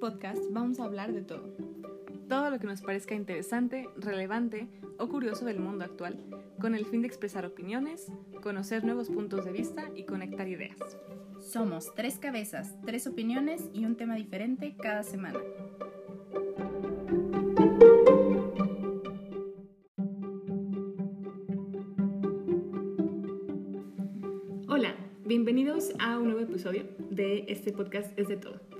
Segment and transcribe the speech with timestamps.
[0.00, 1.54] podcast vamos a hablar de todo.
[2.26, 4.66] Todo lo que nos parezca interesante, relevante
[4.98, 6.24] o curioso del mundo actual,
[6.58, 8.10] con el fin de expresar opiniones,
[8.42, 10.78] conocer nuevos puntos de vista y conectar ideas.
[11.38, 15.38] Somos tres cabezas, tres opiniones y un tema diferente cada semana.
[24.66, 28.79] Hola, bienvenidos a un nuevo episodio de este podcast Es de todo.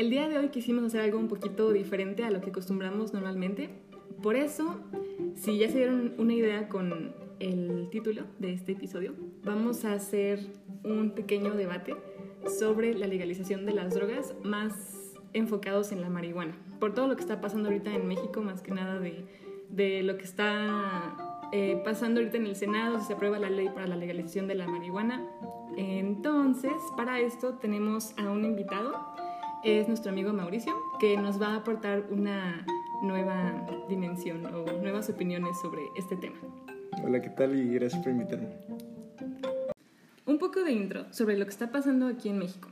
[0.00, 3.68] El día de hoy quisimos hacer algo un poquito diferente a lo que acostumbramos normalmente.
[4.22, 4.80] Por eso,
[5.34, 9.12] si ya se dieron una idea con el título de este episodio,
[9.44, 10.40] vamos a hacer
[10.84, 11.96] un pequeño debate
[12.58, 16.56] sobre la legalización de las drogas más enfocados en la marihuana.
[16.78, 20.24] Por todo lo que está pasando ahorita en México, más que nada de, lo que
[20.24, 24.48] está eh, pasando ahorita en el Senado, si se aprueba la ley para la legalización
[24.48, 25.28] de la marihuana.
[25.76, 28.94] Entonces, para esto tenemos a un invitado
[29.62, 32.64] es nuestro amigo Mauricio, que nos va a aportar una
[33.02, 36.36] nueva dimensión o nuevas opiniones sobre este tema.
[37.04, 37.58] Hola, ¿qué tal?
[37.58, 38.48] Y gracias por invitarme.
[40.24, 42.68] Un poco de intro sobre lo que está pasando aquí en México.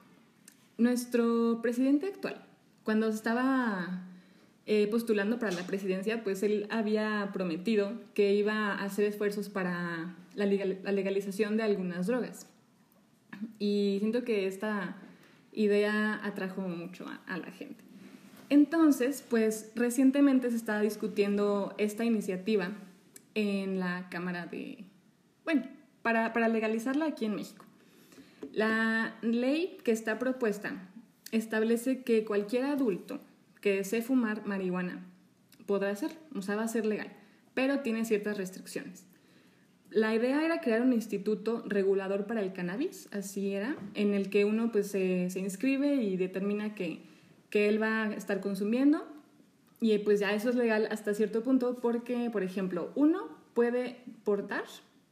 [0.79, 2.43] Nuestro presidente actual,
[2.85, 4.05] cuando estaba
[4.65, 10.15] eh, postulando para la presidencia, pues él había prometido que iba a hacer esfuerzos para
[10.35, 12.47] la, la legalización de algunas drogas.
[13.59, 14.97] Y siento que esta
[15.59, 17.83] idea atrajo mucho a, la gente.
[18.49, 22.71] Entonces, pues recientemente se está discutiendo esta iniciativa
[23.35, 24.85] en la Cámara de,
[25.45, 25.65] bueno,
[26.03, 27.65] para, para legalizarla aquí en México.
[28.53, 30.89] La ley que está propuesta
[31.33, 33.21] establece que cualquier adulto
[33.61, 35.05] que desee fumar marihuana
[35.67, 37.13] podrá hacer, o sea, va a ser legal,
[37.55, 39.08] pero tiene ciertas restricciones.
[39.91, 44.45] La idea era crear un instituto regulador para el cannabis, así era, en el que
[44.45, 47.01] uno pues se, inscribe y determina que,
[47.49, 49.07] que él va a estar consumiendo
[49.81, 54.65] y pues ya eso es legal hasta cierto punto porque, por ejemplo, uno puede portar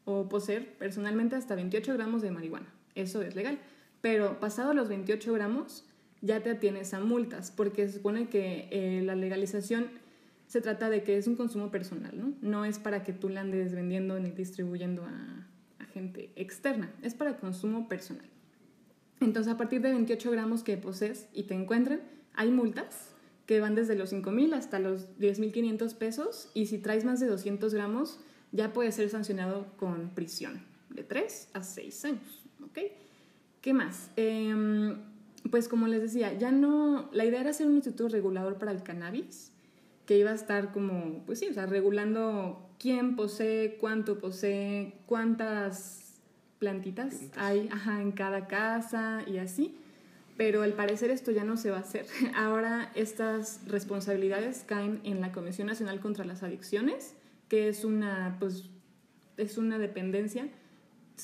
[0.05, 2.67] o poseer personalmente hasta 28 gramos de marihuana.
[2.95, 3.59] Eso es legal.
[4.01, 5.85] Pero pasado los 28 gramos
[6.21, 9.89] ya te atienes a multas porque se supone que eh, la legalización
[10.47, 12.35] se trata de que es un consumo personal, ¿no?
[12.41, 15.47] No es para que tú la andes vendiendo ni distribuyendo a,
[15.93, 18.29] gente externa, es para consumo personal.
[19.21, 22.03] Entonces, a partir de 28 gramos que posees y te encuentren,
[22.35, 23.15] hay multas
[23.47, 27.73] que van desde los 5.000 hasta los 10.500 pesos y si traes más de 200
[27.73, 28.21] gramos
[28.53, 32.79] ya puede ser sancionado con prisión de 3 a 6 años, ¿ok?
[33.63, 34.11] ¿Qué más?
[34.17, 34.99] Em,
[35.51, 38.83] pues como les decía, ya no, la idea era hacer un instituto regulador para el
[38.83, 39.53] cannabis,
[40.07, 46.21] que iba a estar como, pues sí, o sea, regulando quién posee, cuánto posee, cuántas
[46.59, 47.69] plantitas hay
[48.01, 49.77] en cada casa y así.
[50.37, 52.07] Pero al parecer esto ya no se va a hacer.
[52.35, 57.15] Ahora estas responsabilidades caen en la Comisión Nacional contra las Adicciones,
[57.49, 58.69] que es una, pues,
[59.37, 60.49] es una dependencia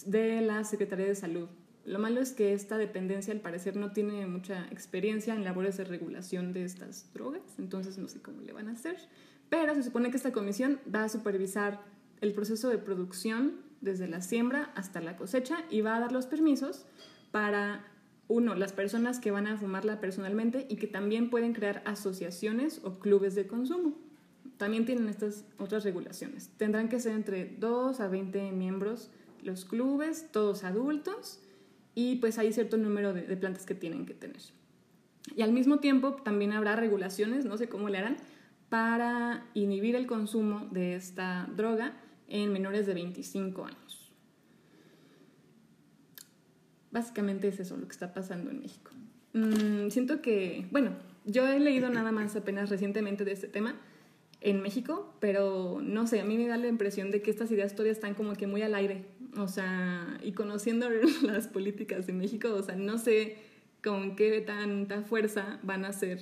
[0.06, 1.49] de la Secretaría de Salud
[1.84, 5.84] lo malo es que esta dependencia al parecer no tiene mucha experiencia en labores de
[5.84, 8.97] regulación de estas drogas, entonces no sé cómo le van a hacer.
[9.48, 11.82] Pero se supone que esta comisión va a supervisar
[12.20, 16.26] el proceso de producción desde la siembra hasta la cosecha y va a dar los
[16.26, 16.87] permisos
[17.32, 17.84] para,
[18.28, 23.00] uno, las personas que van a fumarla personalmente y que también pueden crear asociaciones o
[23.00, 23.99] clubes de consumo.
[24.56, 26.50] También tienen estas otras regulaciones.
[26.56, 29.10] Tendrán que ser entre 2 a 20 miembros
[29.43, 31.41] los clubes, todos adultos
[31.95, 34.41] y pues hay cierto número de, plantas que tienen que tener.
[35.37, 38.17] Y al mismo tiempo también habrá regulaciones, no sé cómo le harán,
[38.69, 41.95] para inhibir el consumo de esta droga
[42.29, 44.13] en menores de 25 años.
[46.91, 48.91] Básicamente es eso lo que está pasando en México.
[49.35, 50.93] Mm, siento que, bueno,
[51.25, 53.75] yo he leído nada más apenas recientemente de este tema
[54.41, 57.73] en México, pero no sé, a mí me da la impresión de que estas ideas
[57.73, 59.05] todavía están como que muy al aire,
[59.37, 60.88] o sea, y conociendo
[61.22, 63.37] las políticas de México, o sea, no sé
[63.82, 66.20] con qué tanta fuerza van a ser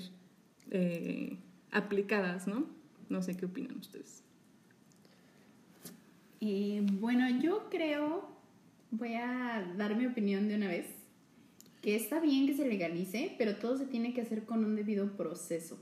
[0.70, 1.36] eh,
[1.70, 2.66] aplicadas, ¿no?
[3.08, 4.22] No sé qué opinan ustedes.
[6.40, 8.30] Eh, bueno, yo creo,
[8.90, 10.86] voy a dar mi opinión de una vez,
[11.82, 15.16] que está bien que se legalice, pero todo se tiene que hacer con un debido
[15.16, 15.78] proceso.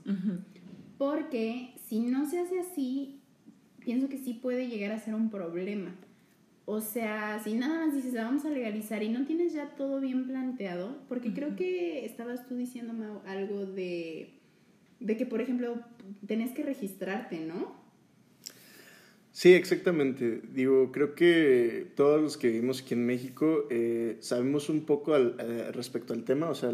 [0.97, 3.21] Porque si no se hace así,
[3.79, 5.93] pienso que sí puede llegar a ser un problema.
[6.71, 10.27] O sea, si nada más dices, vamos a legalizar y no tienes ya todo bien
[10.27, 14.35] planteado, porque creo que estabas tú diciéndome algo de,
[14.99, 15.79] de que, por ejemplo,
[16.27, 17.73] tenés que registrarte, ¿no?
[19.31, 20.41] Sí, exactamente.
[20.53, 25.37] Digo, creo que todos los que vivimos aquí en México eh, sabemos un poco al,
[25.39, 26.69] eh, respecto al tema, o sea,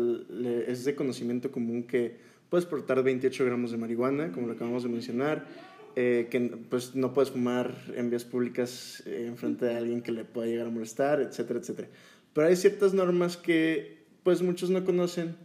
[0.68, 2.18] es de conocimiento común que
[2.50, 5.48] puedes portar 28 gramos de marihuana, como lo acabamos de mencionar,
[5.96, 6.40] eh, que
[6.70, 10.48] pues no puedes fumar en vías públicas eh, en frente de alguien que le pueda
[10.48, 11.88] llegar a molestar, etcétera, etcétera.
[12.34, 15.38] Pero hay ciertas normas que pues muchos no conocen,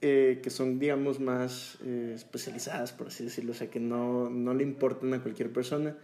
[0.00, 4.62] eh, que son digamos más especializadas, por así decirlo, o sea, que no, no le
[4.62, 5.96] importan a cualquier persona,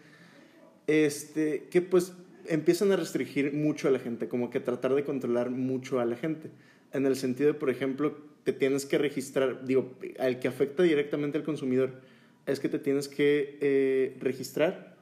[0.87, 2.13] este, que pues
[2.47, 6.17] empiezan a restringir mucho a la gente, como que tratar de controlar mucho a la
[6.17, 6.51] gente,
[6.93, 11.39] en el sentido de, por ejemplo, te tienes que registrar, digo, al que afecta directamente
[11.39, 12.01] al consumidor,
[12.47, 14.97] es que te tienes que eh, registrar.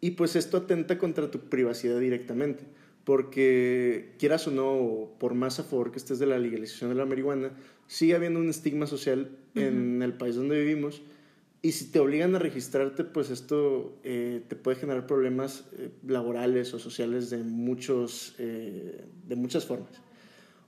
[0.00, 2.64] Y pues esto atenta contra tu privacidad directamente,
[3.04, 7.04] porque quieras o no, por más a favor que estés de la legalización de la
[7.04, 7.50] marihuana,
[7.88, 11.02] sigue habiendo un estigma social en el país donde vivimos.
[11.62, 16.72] Y si te obligan a registrarte, pues esto eh, te puede generar problemas eh, laborales
[16.72, 19.90] o sociales de, muchos, de muchas formas.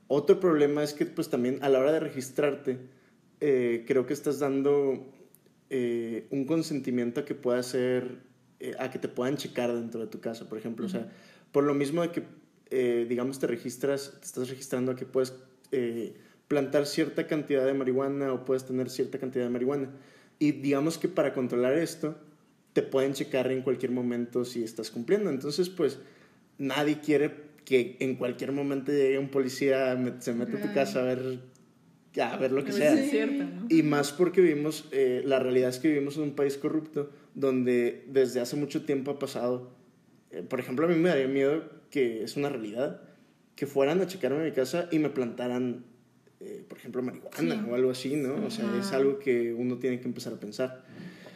[0.09, 2.79] Otro problema es que pues también a la hora de registrarte,
[3.39, 5.07] creo que estás dando
[5.73, 8.19] eh, un consentimiento a que pueda ser,
[8.59, 10.85] eh, a que te puedan checar dentro de tu casa, por ejemplo.
[10.85, 11.09] O sea,
[11.53, 12.25] por lo mismo de que,
[12.71, 15.33] eh, digamos, te registras, te estás registrando a que puedes
[16.49, 19.89] plantar cierta cantidad de marihuana o puedes tener cierta cantidad de marihuana.
[20.41, 22.19] Y digamos que para controlar esto,
[22.73, 25.31] te pueden checar en cualquier momento si estás cumpliendo.
[25.31, 26.01] Entonces, pues,
[26.59, 27.33] nadie quiere
[27.65, 31.39] que en cualquier momento llegue un policía, se meta a tu casa a ver
[32.19, 32.97] a ver lo que sea.
[33.69, 38.05] Y más porque vivimos, eh, la realidad es que vivimos en un país corrupto donde
[38.09, 39.71] desde hace mucho tiempo ha pasado,
[40.31, 43.03] eh, por ejemplo, a mí me daría miedo que es una realidad,
[43.55, 45.85] que fueran a checarme a mi casa y me plantaran,
[46.41, 48.47] eh, por ejemplo, marihuana o algo así, ¿no?
[48.47, 50.85] O sea, es algo que uno tiene que empezar a pensar.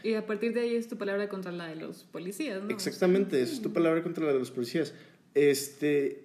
[0.02, 2.70] Y a partir de ahí es tu palabra contra la de los policías, ¿no?
[2.70, 4.94] Exactamente, esa es tu palabra contra la de los policías.
[5.34, 6.24] Este,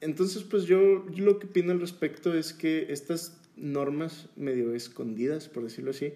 [0.00, 5.48] entonces, pues yo, yo lo que opino al respecto es que estas normas medio escondidas,
[5.48, 6.12] por decirlo así,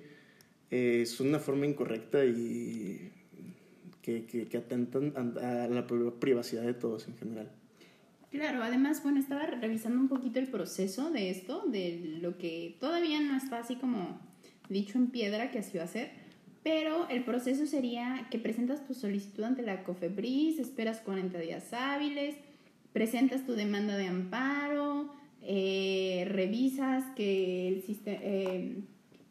[0.71, 3.13] eh, es una forma incorrecta y
[4.03, 7.51] que, que, atentan a, la privacidad de todos en general.
[8.31, 13.21] Claro, además, bueno, estaba revisando un poquito el proceso de esto, de lo que todavía
[13.21, 14.21] no está así como
[14.69, 16.11] dicho en piedra que así va a ser,
[16.63, 22.37] pero el proceso sería que presentas tu solicitud ante la COFEPRIS, esperas 40 días hábiles,
[22.93, 25.15] presentas tu demanda de amparo,
[25.47, 28.83] eh, revisas que el, eh,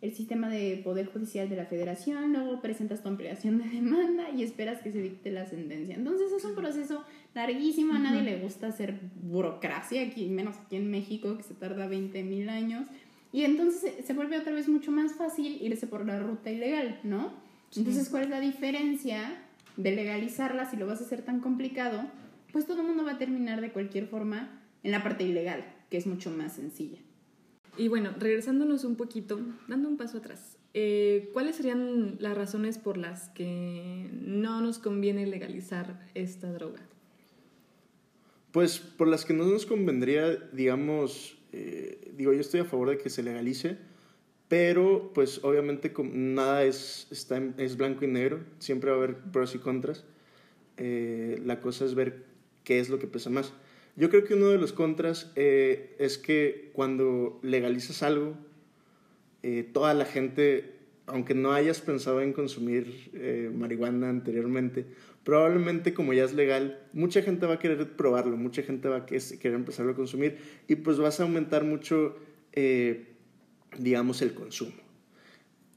[0.01, 4.44] el sistema de Poder Judicial de la Federación, luego presentas tu ampliación de demanda y
[4.44, 5.95] esperas que se dicte la sentencia.
[5.95, 10.92] Entonces es un proceso larguísimo, a nadie le gusta hacer burocracia, aquí, menos aquí en
[10.92, 12.86] México, que se tarda 20 mil años.
[13.31, 17.33] Y entonces se vuelve otra vez mucho más fácil irse por la ruta ilegal, ¿no?
[17.75, 19.42] Entonces, ¿cuál es la diferencia
[19.77, 22.04] de legalizarla si lo vas a hacer tan complicado?
[22.51, 25.97] Pues todo el mundo va a terminar de cualquier forma en la parte ilegal que
[25.97, 26.97] es mucho más sencilla.
[27.77, 32.97] Y bueno, regresándonos un poquito, dando un paso atrás, eh, ¿cuáles serían las razones por
[32.97, 36.79] las que no nos conviene legalizar esta droga?
[38.51, 42.97] Pues por las que no nos convendría, digamos, eh, digo, yo estoy a favor de
[42.97, 43.77] que se legalice,
[44.47, 49.53] pero pues obviamente nada es, está es blanco y negro, siempre va a haber pros
[49.53, 50.05] y contras.
[50.77, 52.25] Eh, la cosa es ver
[52.63, 53.53] qué es lo que pesa más.
[53.95, 58.35] Yo creo que uno de los contras eh, es que cuando legalizas algo,
[59.43, 64.88] eh, toda la gente, aunque no hayas pensado en consumir eh, marihuana anteriormente,
[65.23, 69.05] probablemente como ya es legal, mucha gente va a querer probarlo, mucha gente va a
[69.05, 72.15] querer empezarlo a consumir y pues vas a aumentar mucho,
[73.77, 74.73] digamos, el consumo.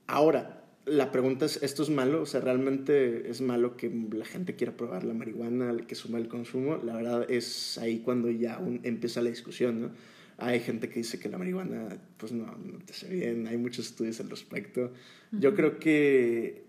[0.06, 2.22] Ahora, la pregunta es, ¿esto es malo?
[2.22, 6.28] O sea, ¿realmente es malo que la gente quiera probar la marihuana, que suma el
[6.28, 6.80] consumo?
[6.82, 9.90] La verdad es ahí cuando ya empieza la discusión, ¿no?
[10.38, 11.88] Hay gente que dice que la marihuana,
[12.18, 14.92] pues no, no te hace bien, hay muchos estudios al respecto.
[15.32, 16.64] Yo creo que,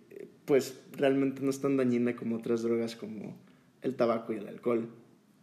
[0.46, 3.38] pues, realmente no es tan dañina como otras drogas como
[3.84, 4.90] el tabaco y el alcohol,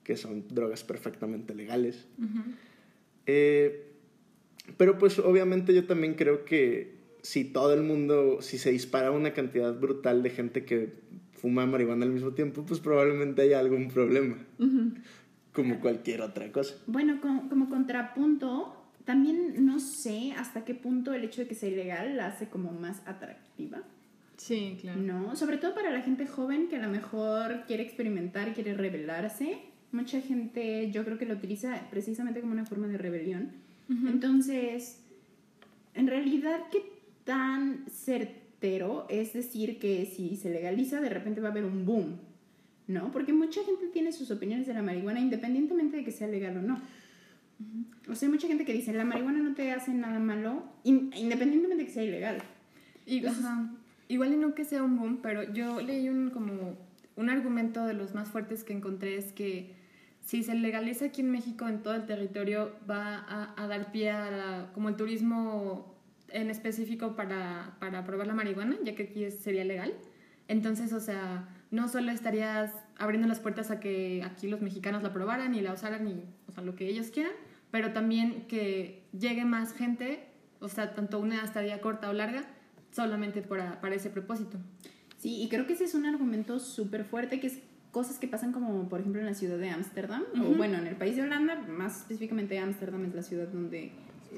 [0.02, 2.06] que son drogas perfectamente legales.
[3.26, 3.84] Eh,
[4.76, 9.32] pero pues obviamente yo también creo que si todo el mundo, si se dispara una
[9.32, 10.92] cantidad brutal de gente que
[11.32, 14.36] fuma marihuana al mismo tiempo, pues probablemente haya algún problema,
[15.54, 16.74] como cualquier otra cosa.
[16.86, 18.76] Bueno, como, contrapunto,
[19.06, 22.72] también no sé hasta qué punto el hecho de que sea ilegal la hace como
[22.72, 23.82] más atractiva.
[24.36, 25.00] Sí, claro.
[25.00, 29.60] No, sobre todo para la gente joven que a lo mejor quiere experimentar, quiere rebelarse.
[29.92, 33.52] Mucha gente yo creo que lo utiliza precisamente como una forma de rebelión.
[33.88, 35.00] Entonces,
[35.94, 36.93] en realidad, ¿qué
[37.24, 42.18] tan certero es decir que si se legaliza de repente va a haber un boom,
[42.86, 43.10] ¿no?
[43.10, 46.62] Porque mucha gente tiene sus opiniones de la marihuana independientemente de que sea legal o
[46.62, 46.80] no.
[48.08, 51.10] O sea, hay mucha gente que dice, la marihuana no te hace nada malo, in-
[51.16, 52.38] independientemente de que sea ilegal.
[53.06, 53.70] Y, Entonces- ajá,
[54.08, 56.76] igual y no que sea un boom, pero yo leí un como
[57.16, 59.72] un argumento de los más fuertes que encontré es que
[60.20, 64.10] si se legaliza aquí en México en todo el territorio va a, a dar pie
[64.10, 65.94] a la- como el turismo
[66.34, 69.94] en específico para, para probar la marihuana, ya que aquí es- sería legal.
[70.48, 75.12] Entonces, o sea, no solo estarías abriendo las puertas a que aquí los mexicanos la
[75.12, 77.32] probaran y la usaran y, o sea, lo que ellos quieran,
[77.70, 80.26] pero también que llegue más gente,
[80.60, 82.44] o sea, tanto una estadía corta o larga,
[82.90, 84.58] solamente para, para ese propósito.
[85.18, 87.58] Sí, y creo que ese es un argumento súper fuerte, que es
[87.90, 90.96] cosas que pasan como, por ejemplo, en la ciudad de Ámsterdam, o bueno, en el
[90.96, 93.92] país de Holanda, más específicamente Ámsterdam es la ciudad donde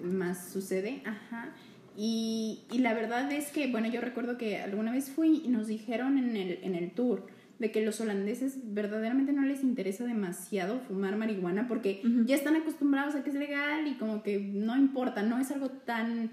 [0.04, 1.50] más sucede, ajá.
[1.96, 5.66] Y, y la verdad es que, bueno, yo recuerdo que alguna vez fui y nos
[5.66, 7.26] dijeron en el, en el tour
[7.58, 13.14] de que los holandeses verdaderamente no les interesa demasiado fumar marihuana porque ya están acostumbrados
[13.14, 16.32] a que es legal y como que no importa, no es algo tan,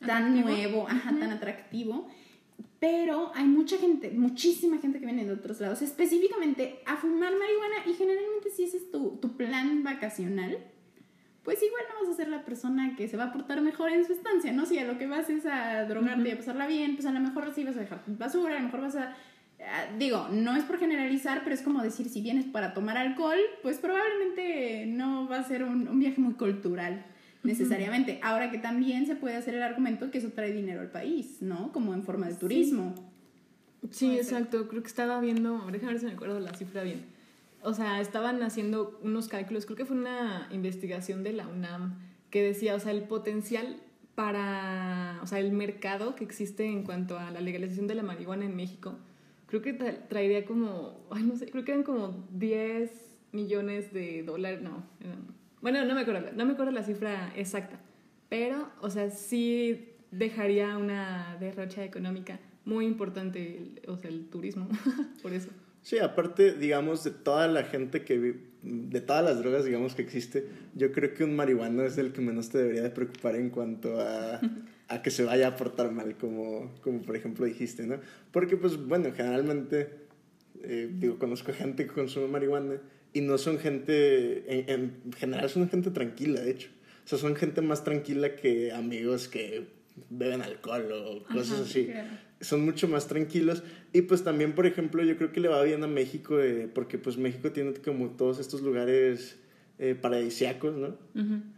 [0.00, 0.48] tan Atractivo.
[0.48, 2.08] nuevo, ajá, tan atractivo.
[2.78, 7.76] Pero hay mucha gente, muchísima gente que viene de otros lados, específicamente a fumar marihuana
[7.86, 10.58] y generalmente si ese es tu, tu plan vacacional,
[11.44, 14.04] pues igual no vas a ser la persona que se va a portar mejor en
[14.04, 14.66] su estancia, ¿no?
[14.66, 17.20] Si a lo que vas es a drogarte y a pasarla bien, pues a lo
[17.20, 19.14] mejor sí vas a dejar basura, a lo mejor vas a...
[19.60, 23.38] ah, Digo, no es por generalizar, pero es como decir, si vienes para tomar alcohol,
[23.62, 27.04] pues probablemente no va a ser un, un viaje muy cultural
[27.42, 28.20] necesariamente.
[28.22, 31.72] Ahora que también se puede hacer el argumento que eso trae dinero al país, ¿no?
[31.72, 32.94] Como en forma de turismo.
[33.90, 34.18] Sí, ser.
[34.18, 34.68] exacto.
[34.68, 37.04] Creo que estaba viendo, déjame ver si me acuerdo la cifra bien.
[37.62, 41.98] O sea, estaban haciendo unos cálculos, creo que fue una investigación de la UNAM
[42.30, 43.76] que decía, o sea, el potencial
[44.14, 48.44] para, o sea, el mercado que existe en cuanto a la legalización de la marihuana
[48.44, 48.96] en México,
[49.46, 54.22] creo que tra- traería como, ay, no sé, creo que eran como 10 millones de
[54.22, 54.82] dólares, no,
[55.60, 57.80] bueno, no me acuerdo, no me acuerdo la cifra exacta,
[58.28, 64.68] pero, o sea, sí dejaría una derrocha económica muy importante, o sea, el turismo,
[65.22, 65.50] por eso.
[65.82, 70.46] Sí, aparte, digamos, de toda la gente que de todas las drogas, digamos, que existe,
[70.74, 74.00] yo creo que un marihuano es el que menos te debería de preocupar en cuanto
[74.00, 74.40] a,
[74.88, 77.98] a que se vaya a portar mal, como, como por ejemplo dijiste, ¿no?
[78.32, 79.88] Porque, pues, bueno, generalmente,
[80.62, 82.80] eh, digo, conozco gente que consume marihuana
[83.12, 86.68] y no son gente, en, en general son gente tranquila, de hecho.
[87.04, 89.66] O sea, son gente más tranquila que amigos que
[90.08, 91.86] beben alcohol o cosas Ajá, así.
[91.86, 92.08] claro.
[92.40, 93.62] son mucho más tranquilos.
[93.92, 96.96] Y pues también por ejemplo yo creo que le va bien a México eh, porque
[96.98, 99.36] pues México tiene como todos estos lugares
[99.78, 100.96] eh, paradisíacos no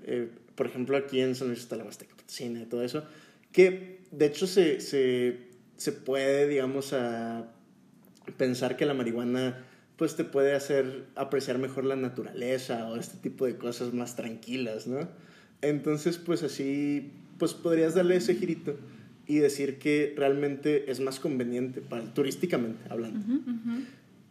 [0.04, 3.04] Eh, por ejemplo aquí en San Luis está la Huasteca Potosina y todo eso
[3.52, 5.38] que de hecho se, se,
[5.76, 7.48] se puede digamos a
[8.36, 9.64] pensar que la marihuana
[9.96, 14.86] pues te puede hacer apreciar mejor la naturaleza o este tipo de cosas más tranquilas
[14.86, 15.08] no
[15.60, 18.76] entonces pues así pues podrías darle ese girito
[19.26, 23.18] y decir que realmente es más conveniente para turísticamente hablando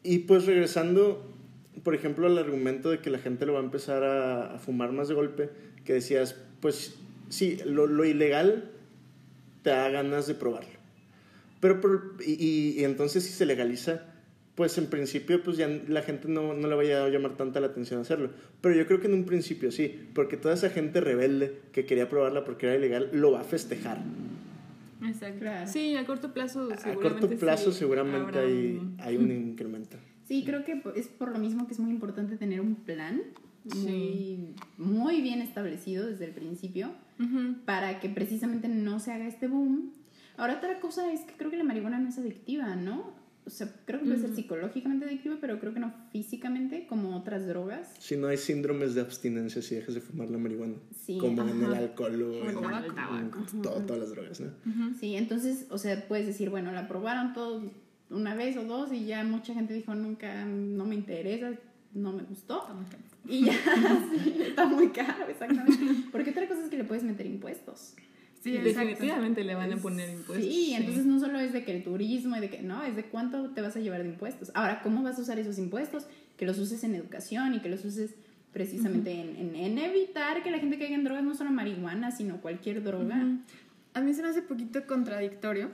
[0.04, 1.30] y pues regresando,
[1.84, 4.94] por ejemplo, al argumento de que la gente lo va a empezar a, a fumar
[4.94, 5.50] más de golpe,
[5.84, 6.96] que decías, pues
[7.28, 8.70] sí, lo, lo ilegal
[9.64, 10.80] te da ganas de probarlo.
[11.60, 11.82] Pero,
[12.26, 14.06] y, y- y entonces si se legaliza,
[14.56, 17.68] pues en principio pues ya la gente no, no le vaya a llamar tanta la
[17.68, 18.32] atención a hacerlo.
[18.62, 22.10] Pero yo creo que en un principio sí, porque toda esa gente rebelde que quería
[22.10, 24.00] probarla porque era ilegal, lo va a festejar.
[25.06, 25.40] Exacto.
[25.40, 25.68] Claro.
[25.72, 29.32] Sí, a corto plazo A seguramente corto plazo sí seguramente habrá hay, un- hay un
[29.32, 29.98] incremento.
[30.28, 33.22] Sí, creo que es por lo mismo que es muy importante tener un plan
[33.64, 34.56] muy, Sí.
[34.78, 36.92] muy bien establecido desde el principio
[37.66, 39.92] para que precisamente no se haga este boom.
[40.38, 43.14] Ahora otra cosa es que creo que la marihuana no es adictiva, ¿no?
[43.46, 47.48] O sea, creo que puede ser psicológicamente adictiva, pero creo que no físicamente como otras
[47.48, 47.90] drogas.
[48.00, 50.76] Si no hay síndromes de abstinencia si dejas de fumar la marihuana.
[51.06, 52.56] Sí, como en el alcohol o O el
[52.94, 53.40] tabaco.
[53.64, 54.52] todo- todas las drogas, ¿no?
[55.00, 57.64] Sí, entonces, o sea, puedes decir, bueno, la probaron todos
[58.12, 61.52] una vez o dos y ya mucha gente dijo, nunca, no me interesa,
[61.94, 62.64] no me gustó.
[63.28, 63.54] Y ya,
[64.24, 66.10] sí, está muy caro, exactamente.
[66.12, 67.96] Porque otra cosa es que le puedes meter impuestos.
[68.42, 70.46] Sí, definitivamente le van a poner impuestos.
[70.52, 73.06] Sí, entonces no solo es de que el turismo y de que, no, es de
[73.06, 74.52] cuánto te vas a llevar de impuestos.
[74.56, 76.08] Ahora, ¿cómo vas a usar esos impuestos?
[76.38, 78.16] Que los uses en educación y que los uses
[78.52, 82.42] precisamente en, en- en evitar que la gente caiga en drogas, no solo marihuana, sino
[82.42, 83.16] cualquier droga.
[83.18, 83.38] Ujú.
[83.94, 85.70] A mí se me hace poquito contradictorio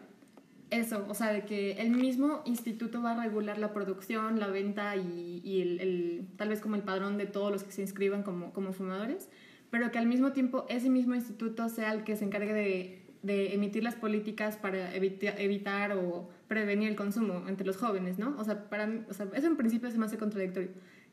[0.69, 4.97] eso, o sea, de que el mismo instituto va a regular la producción, la venta
[4.97, 8.21] y, y el, el- tal vez como el padrón de todos los que se inscriban
[8.24, 9.29] como, como fumadores,
[9.69, 13.53] pero que al mismo tiempo ese mismo instituto sea el que se encargue de, de
[13.53, 18.36] emitir las políticas para evita- evitar o prevenir el consumo entre los jóvenes, ¿no?
[18.38, 20.69] O sea, para o sea, eso en principio se me hace contradictorio.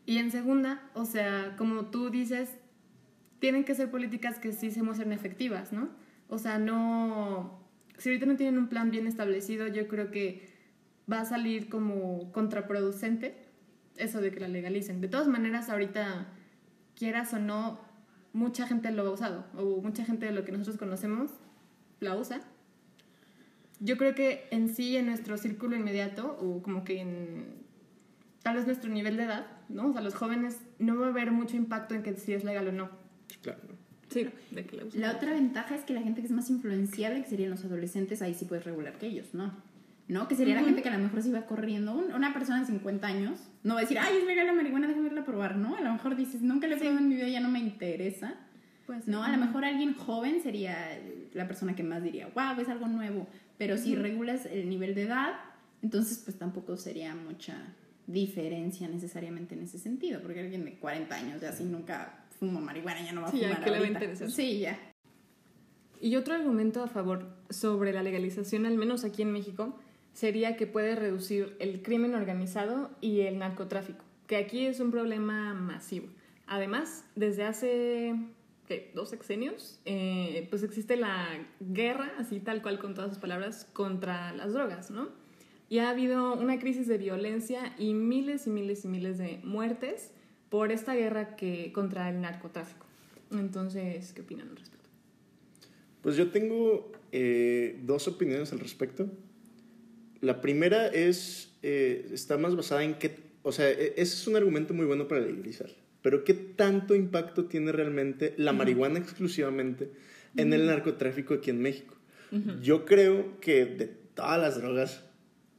[0.07, 2.57] Y en segunda, o sea, como tú dices,
[3.39, 5.89] tienen que ser políticas que sí se muestren efectivas, ¿no?
[6.29, 7.63] O sea, no...
[7.97, 10.49] Si ahorita no tienen un plan bien establecido, yo creo que
[11.11, 13.37] va a salir como contraproducente
[13.97, 15.01] eso de que la legalicen.
[15.01, 16.27] De todas maneras, ahorita,
[16.97, 17.81] quieras o no,
[18.35, 21.31] mucha gente lo ha usado, o mucha gente de lo que nosotros conocemos
[22.01, 22.43] la usa.
[23.81, 27.65] Yo creo que en sí, en nuestro círculo inmediato, o como que en
[28.43, 29.89] tal vez nuestro nivel de edad, ¿no?
[29.89, 32.69] O sea, los jóvenes no va a haber mucho impacto en que si es legal
[32.69, 32.91] o no.
[33.41, 33.61] Claro.
[34.11, 35.01] Sí, de que la usen.
[35.01, 38.21] La otra ventaja es que la gente que es más influenciable, que serían los adolescentes,
[38.21, 39.53] ahí sí puedes regular que ellos, ¿no?
[40.07, 40.29] ¿No?
[40.29, 41.95] Que sería la gente que a lo mejor se iba corriendo.
[41.95, 44.87] Un- una persona de 50 años no va a decir, ay, es legal la marihuana,
[44.87, 45.77] déjame irla a probar, ¿no?
[45.77, 48.35] A lo mejor dices, nunca le he probado en mi vida, ya no me interesa.
[48.87, 50.77] Pues, No, a lo mejor alguien joven sería
[51.33, 53.27] la persona que más diría, wow, es algo nuevo.
[53.57, 55.33] Pero si regulas el nivel de edad,
[55.81, 57.57] entonces pues tampoco sería mucha
[58.07, 63.03] diferencia necesariamente en ese sentido, porque alguien de 40 años ya si nunca fuma marihuana
[63.03, 64.31] ya no va a Sí, ya, fumar ¿qué le va a interesar?
[64.31, 64.79] Sí, ya.
[66.01, 69.79] Y otro argumento a favor sobre la legalización, al menos aquí en México,
[70.15, 75.53] sería que puede reducir el crimen organizado y el narcotráfico, que aquí es un problema
[75.53, 76.09] masivo.
[76.47, 78.15] Además, desde hace
[78.67, 78.91] ¿qué?
[78.95, 81.27] dos sexenios, eh, pues existe la
[81.61, 85.09] guerra, así tal cual con todas sus palabras, contra las drogas, ¿no?
[85.69, 90.13] Y ha habido una crisis de violencia y miles y miles y miles de muertes
[90.49, 92.87] por esta guerra que, contra el narcotráfico.
[93.33, 94.89] Entonces, ¿qué opinan al respecto?
[96.03, 99.09] Pues yo tengo eh, dos opiniones al respecto.
[100.25, 104.37] La primera es, eh, está más basada en que, o sea, e- ese es un
[104.37, 109.91] argumento muy bueno para legalizar, pero ¿qué tanto impacto tiene realmente la marihuana exclusivamente
[110.37, 111.95] en el narcotráfico aquí en México?
[112.63, 115.05] Yo creo que de todas las drogas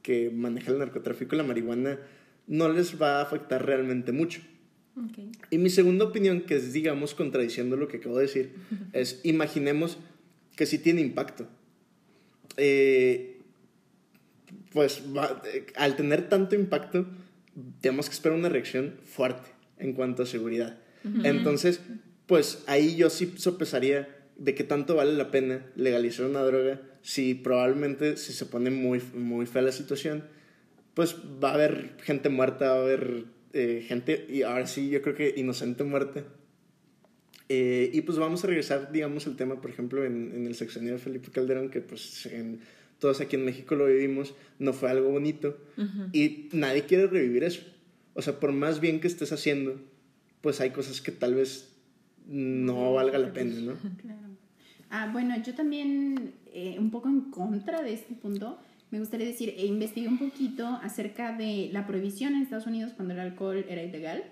[0.02, 1.98] que maneja el narcotráfico, la marihuana
[2.46, 4.42] no les va a afectar realmente mucho.
[5.10, 5.32] Okay.
[5.50, 8.52] Y mi segunda opinión, que es, digamos, contradiciendo lo que acabo de decir,
[8.92, 9.96] es imaginemos
[10.54, 11.48] que sí tiene impacto.
[12.58, 13.35] Eh,
[14.76, 17.06] pues va- eh, al tener tanto impacto,
[17.80, 20.76] tenemos que esperar una reacción fuerte en cuanto a seguridad.
[21.24, 21.80] Entonces,
[22.26, 27.32] pues ahí yo sí sopesaría de qué tanto vale la pena legalizar una droga si
[27.34, 30.24] probablemente si se pone muy, muy fea la situación,
[30.92, 35.00] pues va a haber gente muerta, va a haber eh, gente, y ahora sí yo
[35.00, 36.22] creo que inocente muerta.
[37.48, 40.92] Eh, y pues vamos a regresar, digamos, al tema, por ejemplo, en, en el sexenio
[40.94, 42.60] de Felipe Calderón, que pues en-
[42.98, 45.56] todos aquí en México lo vivimos, no fue algo bonito.
[46.12, 47.62] Y nadie quiere revivir eso.
[48.14, 49.80] O sea, por más bien que estés haciendo,
[50.40, 51.72] pues hay cosas que tal vez
[52.26, 53.74] no valga la pena, ¿no?
[54.02, 54.20] Claro.
[54.88, 58.58] Ah, bueno, yo también, eh, un poco en contra de este punto,
[58.90, 63.14] me gustaría decir, e investigué un poquito acerca de la prohibición en Estados Unidos cuando
[63.14, 64.24] el alcohol era ilegal,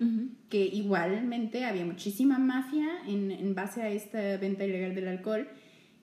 [0.49, 5.49] que igualmente había muchísima mafia en, en base a esta venta ilegal del alcohol.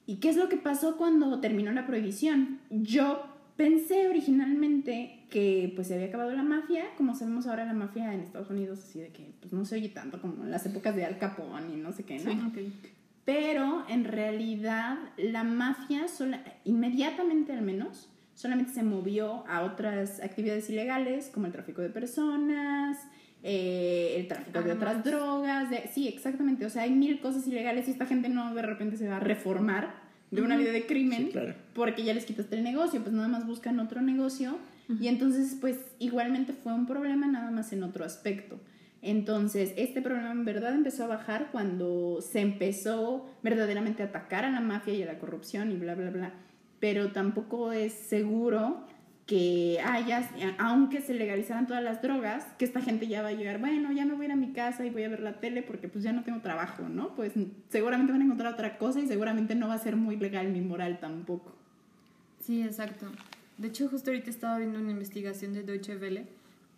[0.05, 2.59] ¿Y qué es lo que pasó cuando terminó la prohibición?
[2.69, 3.23] Yo
[3.55, 8.21] pensé originalmente que pues se había acabado la mafia, como sabemos ahora la mafia en
[8.21, 11.05] Estados Unidos, así de que pues no se oye tanto como en las épocas de
[11.05, 12.31] Al Capone y no sé qué, ¿no?
[12.53, 12.73] Sí,
[13.23, 20.69] Pero en realidad la mafia, sola, inmediatamente al menos, solamente se movió a otras actividades
[20.69, 22.97] ilegales como el tráfico de personas,
[23.43, 25.05] eh, el tráfico de otras Armas.
[25.05, 25.69] drogas.
[25.69, 26.65] de- sí, exactamente.
[26.65, 29.19] O sea, hay mil cosas ilegales y esta gente no de repente se va a
[29.19, 29.93] reformar
[30.29, 31.53] de una vida de crimen Sí, claro.
[31.73, 34.57] porque ya les quitaste el negocio, pues nada más buscan otro negocio
[34.99, 38.59] y entonces pues igualmente fue un problema nada más en otro aspecto.
[39.01, 44.51] Entonces, este problema en verdad empezó a bajar cuando se empezó verdaderamente a atacar a
[44.51, 46.33] la mafia y a la corrupción y bla, bla, bla.
[46.79, 48.85] Pero tampoco es seguro
[49.31, 53.61] que haya, aunque se legalizaran todas las drogas, que esta gente ya va a llegar,
[53.61, 55.63] bueno, ya me voy a ir a mi casa y voy a ver la tele
[55.63, 57.15] porque pues ya no tengo trabajo, ¿no?
[57.15, 57.31] Pues
[57.69, 60.59] seguramente van a encontrar otra cosa y seguramente no va a ser muy legal ni
[60.59, 61.53] moral tampoco.
[62.41, 63.05] Sí, exacto.
[63.57, 66.25] De hecho, justo ahorita estaba viendo una investigación de Deutsche Welle.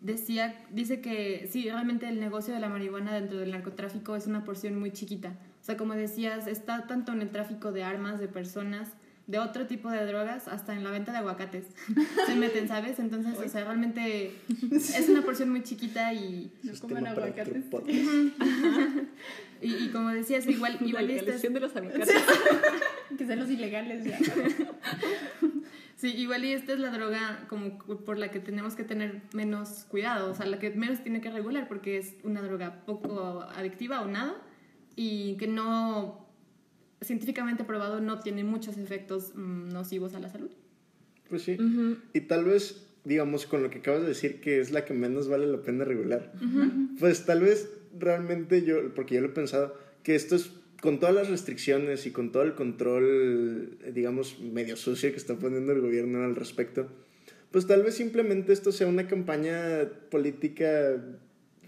[0.00, 4.44] Decía, dice que sí, realmente el negocio de la marihuana dentro del narcotráfico es una
[4.44, 5.30] porción muy chiquita.
[5.60, 8.92] O sea, como decías, está tanto en el tráfico de armas, de personas,
[9.26, 11.66] de otro tipo de drogas, hasta en la venta de aguacates.
[12.26, 12.98] Se meten, ¿sabes?
[12.98, 14.34] Entonces, o sea, realmente
[14.70, 17.64] es una porción muy chiquita y, No para aguacates.
[19.62, 22.14] y, y como decías, igual, igual y esta es- de los aguacates.
[23.16, 24.18] que sean los ilegales ya.
[25.96, 29.86] Sí, igual y esta es la droga como por la que tenemos que tener menos
[29.88, 34.02] cuidado, o sea, la que menos tiene que regular porque es una droga poco adictiva
[34.02, 34.34] o nada
[34.96, 36.23] y que no
[37.04, 40.50] científicamente probado no tiene muchos efectos mm, nocivos a la salud.
[41.28, 41.56] Pues sí.
[42.12, 45.28] Y tal vez, digamos, con lo que acabas de decir, que es la que menos
[45.28, 46.32] vale la pena regular,
[46.98, 51.14] pues tal vez realmente yo, porque yo lo he pensado, que esto es con todas
[51.14, 56.22] las restricciones y con todo el control, digamos, medio sucio que está poniendo el gobierno
[56.22, 56.88] al respecto,
[57.50, 61.02] pues tal vez simplemente esto sea una campaña política,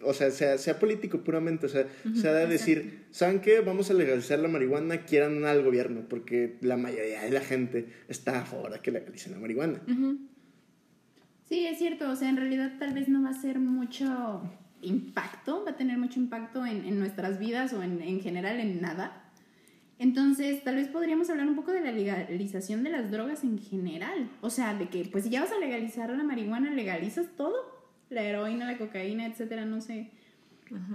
[0.07, 3.61] o sea, sea, sea político puramente, o sea, sea de decir, ¿saben qué?
[3.61, 8.41] Vamos a legalizar la marihuana, quieran al gobierno, porque la mayoría de la gente está
[8.41, 9.81] a favor de que legalicen la marihuana.
[11.49, 14.43] Sí, es cierto, o sea, en realidad tal vez no va a ser mucho
[14.83, 18.81] impacto, va a tener mucho impacto en, en nuestras vidas o en, en general en
[18.81, 19.23] nada.
[19.99, 24.29] Entonces, tal vez podríamos hablar un poco de la legalización de las drogas en general.
[24.43, 27.76] O sea, de que, pues si ya vas a legalizar la marihuana, legalizas todo.
[28.11, 30.11] La heroína, la cocaína, etcétera, no sé.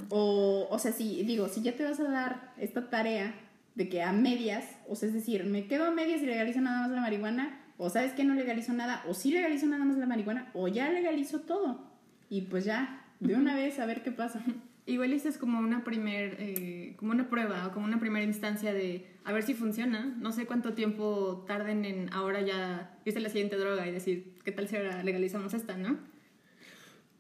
[0.10, 3.34] O, o sea, si, digo, si ya te vas a dar esta tarea
[3.76, 6.82] de que a medias, o sea, es decir, me quedo a medias y legalizo nada
[6.82, 10.06] más la marihuana, o sabes que no legalizo nada, o sí legalizo nada más la
[10.06, 11.90] marihuana, o ya legalizo todo.
[12.30, 14.44] Y pues ya, de una vez a ver qué pasa.
[14.86, 18.74] Igual esta es como una primer, eh, como una prueba o como una primera instancia
[18.74, 20.06] de a ver si funciona.
[20.20, 24.52] No sé cuánto tiempo tarden en ahora ya irse la siguiente droga y decir qué
[24.52, 25.98] tal si ahora legalizamos esta, ¿no?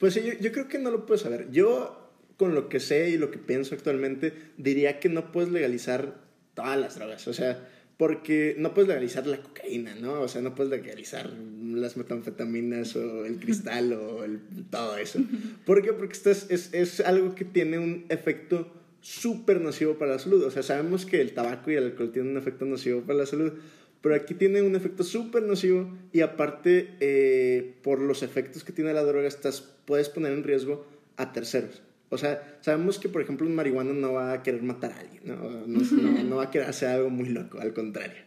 [0.02, 1.52] Pues yo, yo creo que no lo puedo saber.
[1.52, 6.16] Yo, con lo que sé y lo que pienso actualmente, diría que no puedes legalizar
[6.56, 7.28] todas las drogas.
[7.28, 10.22] O sea, porque no puedes legalizar la cocaína, ¿no?
[10.22, 14.40] O sea, no puedes legalizar las metanfetaminas o el cristal o el,
[14.72, 15.20] todo eso.
[15.68, 15.94] ¿Por qué?
[15.94, 20.44] Porque esto es, es, es algo que tiene un efecto súper nocivo para la salud.
[20.44, 23.26] O sea, sabemos que el tabaco y el alcohol tienen un efecto nocivo para la
[23.28, 23.54] salud,
[24.02, 28.94] pero aquí tiene un efecto súper nocivo y aparte, eh, por los efectos que tiene
[28.94, 30.86] la droga, estás, puedes poner en riesgo
[31.18, 31.82] a terceros.
[32.10, 35.24] O sea, sabemos que, por ejemplo, un marihuana no va a querer matar a alguien,
[35.26, 35.36] ¿no?
[35.66, 38.24] No, no, va a querer hacer algo muy loco, al contrario.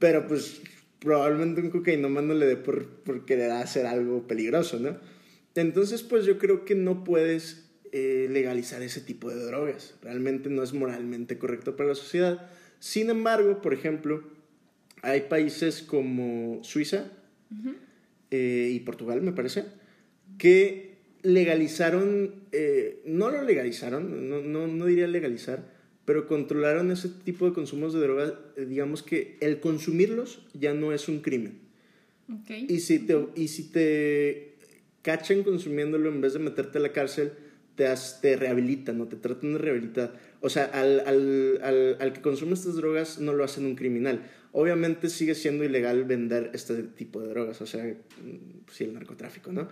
[0.00, 0.62] Pero, pues,
[0.98, 4.96] probablemente un cocainómano no le dé por, por, querer hacer algo peligroso, ¿no?
[5.54, 9.94] Entonces, pues yo creo que no puedes eh, legalizar ese tipo de drogas.
[10.02, 12.50] Realmente no es moralmente correcto para la sociedad.
[12.80, 14.24] Sin embargo, por ejemplo,
[15.04, 17.10] hay países como Suiza
[18.30, 19.64] eh, y Portugal, me parece,
[20.38, 25.72] que legalizaron, eh, no lo legalizaron, no, no, no, diría legalizar,
[26.04, 30.92] pero controlaron ese tipo de consumos de drogas, eh, digamos que el consumirlos ya no
[30.92, 31.60] es un crimen.
[32.42, 32.66] Okay.
[32.68, 34.54] Y, si te, y si te
[35.02, 37.32] cachan consumiéndolo en vez de meterte a la cárcel,
[37.74, 37.86] te,
[38.20, 39.06] te rehabilitan, ¿no?
[39.06, 40.18] te tratan de rehabilitar.
[40.40, 44.22] O sea, al, al, al, al, que consume estas drogas no lo hacen un criminal.
[44.56, 49.52] Obviamente sigue siendo ilegal vender este tipo de drogas, o sea, mm, sí, el narcotráfico,
[49.52, 49.68] ¿no?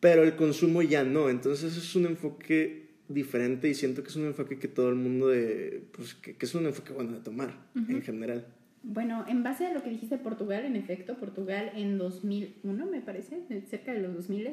[0.00, 1.28] pero el consumo ya no.
[1.28, 5.28] Entonces es un enfoque diferente y siento que es un enfoque que todo el mundo
[5.28, 8.46] de, pues que, es un enfoque bueno de tomar en general.
[8.82, 13.42] Bueno, en base a lo que dijiste Portugal, en efecto, Portugal en 2001 me parece,
[13.68, 14.50] cerca de los 2000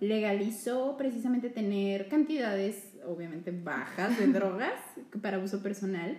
[0.00, 4.74] legalizó precisamente tener cantidades obviamente bajas de drogas
[5.22, 6.16] para uso personal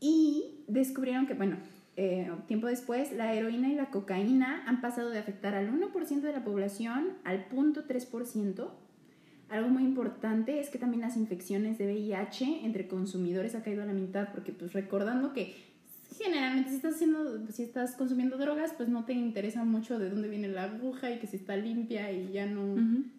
[0.00, 1.56] y descubrieron que, bueno,
[1.96, 6.32] eh, tiempo después, la heroína y la cocaína han pasado de afectar al 1% de
[6.32, 8.68] la población al 0.3%.
[9.48, 13.86] Algo muy importante es que también las infecciones de VIH entre consumidores ha caído a
[13.86, 15.54] la mitad, porque pues recordando que
[16.18, 20.28] generalmente si estás, haciendo, si estás consumiendo drogas, pues no te interesa mucho de dónde
[20.28, 22.76] viene la aguja y que si está limpia y ya no,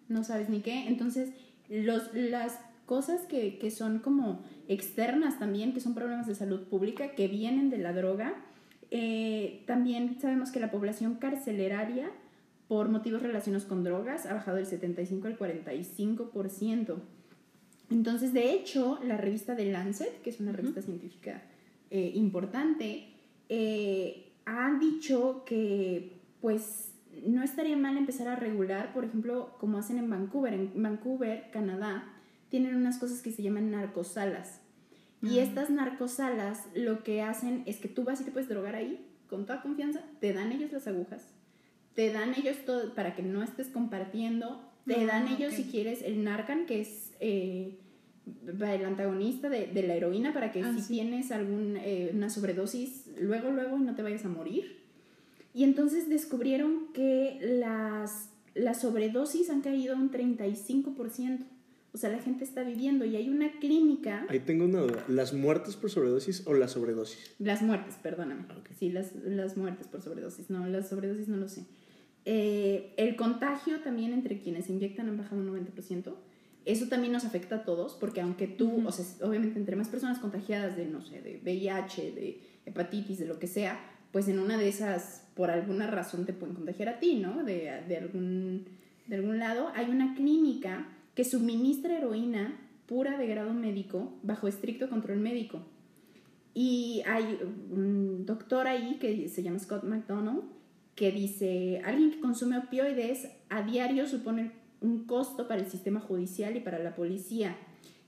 [0.08, 0.86] no sabes ni qué.
[0.88, 1.30] Entonces,
[1.70, 7.14] los, las cosas que, que son como externas también, que son problemas de salud pública,
[7.14, 8.34] que vienen de la droga,
[8.90, 12.10] eh, también sabemos que la población carceleraria
[12.68, 16.96] por motivos relacionados con drogas ha bajado del 75 al 45%.
[17.90, 21.42] Entonces, de hecho, la revista The Lancet, que es una revista científica
[21.90, 23.08] eh, importante,
[23.48, 26.92] eh, ha dicho que pues
[27.24, 30.52] no estaría mal empezar a regular, por ejemplo, como hacen en Vancouver.
[30.52, 32.12] En Vancouver, Canadá,
[32.48, 34.60] tienen unas cosas que se llaman narcosalas.
[35.22, 39.04] Y estas narcosalas lo que hacen es que tú vas y te puedes drogar ahí
[39.28, 41.26] con toda confianza, te dan ellos las agujas,
[41.94, 46.02] te dan ellos todo para que no estés compartiendo, te ah, dan ellos si quieres
[46.02, 47.78] el Narcan, que es eh,
[48.46, 53.06] el antagonista de, de, la heroína, para que ah, si tienes alguna eh, una sobredosis,
[53.20, 54.84] luego, luego no te vayas a morir.
[55.54, 61.46] Y entonces descubrieron que las, las sobredosis han caído un 35%.
[61.96, 64.26] O sea, la gente está viviendo y hay una clínica.
[64.28, 65.02] Ahí tengo una duda.
[65.08, 67.34] ¿Las muertes por sobredosis o la sobredosis?
[67.38, 68.44] Las muertes, perdóname.
[68.50, 70.50] Ah, sí, las, las muertes por sobredosis.
[70.50, 71.64] No, las sobredosis no lo sé.
[72.26, 76.14] Eh, el contagio también entre quienes inyectan han bajado un 90%.
[76.66, 80.18] Eso también nos afecta a todos, porque aunque tú, o sea, obviamente entre más personas
[80.18, 83.80] contagiadas de, no sé, de VIH, de hepatitis, de lo que sea,
[84.12, 87.42] pues en una de esas, por alguna razón, te pueden contagiar a ti, ¿no?
[87.42, 88.66] De, de, algún,
[89.06, 89.72] de algún lado.
[89.74, 95.60] Hay una clínica que suministra heroína pura de grado médico bajo estricto control médico.
[96.54, 97.38] Y hay
[97.70, 100.42] un doctor ahí que se llama Scott McDonald
[100.94, 106.56] que dice, alguien que consume opioides a diario supone un costo para el sistema judicial
[106.56, 107.56] y para la policía,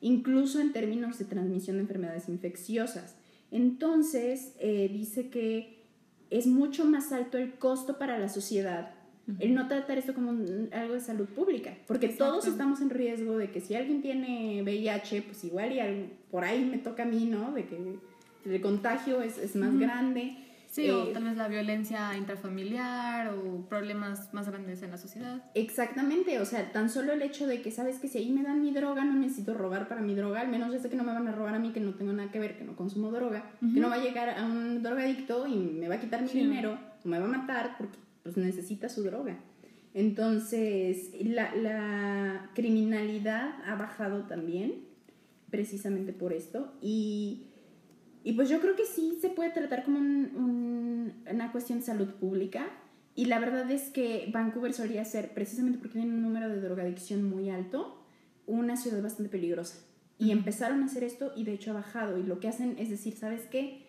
[0.00, 3.16] incluso en términos de transmisión de enfermedades infecciosas.
[3.50, 5.84] Entonces, eh, dice que
[6.30, 8.97] es mucho más alto el costo para la sociedad
[9.38, 10.30] el no tratar esto como
[10.72, 15.22] algo de salud pública, porque todos estamos en riesgo de que si alguien tiene VIH,
[15.22, 17.52] pues igual y por ahí me toca a mí, ¿no?
[17.52, 17.98] De que
[18.44, 20.36] el contagio es, es más grande.
[20.70, 25.42] Sí, o eh, tal vez la violencia intrafamiliar o problemas más grandes en la sociedad.
[25.54, 28.60] Exactamente, o sea, tan solo el hecho de que sabes que si ahí me dan
[28.60, 31.26] mi droga, no necesito robar para mi droga, al menos sé que no me van
[31.26, 33.80] a robar a mí, que no tengo nada que ver, que no consumo droga, que
[33.80, 37.08] no va a llegar a un drogadicto y me va a quitar mi dinero o
[37.08, 39.38] me va a matar porque pues necesita su droga.
[39.94, 44.86] Entonces, la, la criminalidad ha bajado también,
[45.50, 47.46] precisamente por esto, y,
[48.22, 52.08] y, pues yo creo que sí se puede tratar como un, una cuestión de salud
[52.14, 52.66] pública,
[53.14, 57.24] y la verdad es que Vancouver solía ser, precisamente porque tiene un número de drogadicción
[57.24, 58.04] muy alto,
[58.46, 59.78] una ciudad bastante peligrosa.
[60.18, 62.18] Y empezaron a hacer esto y de hecho ha bajado.
[62.18, 63.87] Y lo que hacen es decir, ¿sabes qué?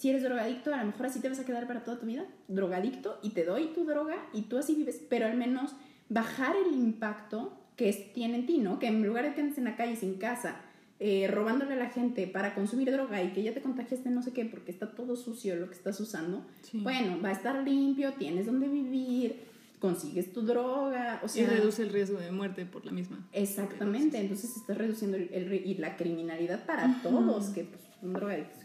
[0.00, 2.24] Si eres drogadicto, a lo mejor así te vas a quedar para toda tu vida,
[2.48, 5.74] drogadicto, y te doy tu droga y tú así vives, pero al menos
[6.08, 8.78] bajar el impacto que tiene en ti, ¿no?
[8.78, 10.56] Que en lugar de que andes en la calle sin casa,
[11.00, 14.32] eh, robándole a la gente para consumir droga y que ya te contagiaste no sé
[14.32, 18.46] qué porque está todo sucio lo que estás usando, bueno, va a estar limpio, tienes
[18.46, 19.36] donde vivir,
[19.80, 21.42] consigues tu droga, o sea...
[21.42, 23.26] Y reduce el riesgo de muerte por la misma.
[23.32, 28.60] Exactamente, entonces estás reduciendo el, y la criminalidad para todos, que pues, un drogadicto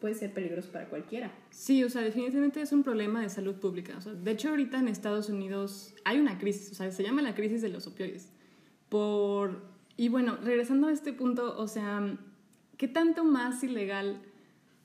[0.00, 1.30] puede ser peligroso para cualquiera.
[1.50, 3.94] Sí, o sea, definitivamente es un problema de salud pública.
[3.98, 7.22] O sea, de hecho, ahorita en Estados Unidos hay una crisis, o sea, se llama
[7.22, 8.32] la crisis de los opioides.
[8.88, 9.62] Por...
[9.96, 12.16] Y bueno, regresando a este punto, o sea,
[12.76, 14.22] ¿qué tanto más ilegal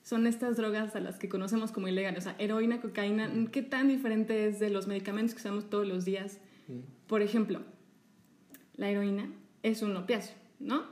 [0.04, 2.20] son estas drogas a las que conocemos como ilegales?
[2.20, 6.04] O sea, heroína, cocaína, ¿qué tan diferente es de los medicamentos que usamos todos los
[6.04, 6.38] días?
[7.08, 7.62] Por ejemplo,
[8.76, 10.84] la heroína es un opiáceo, ¿no?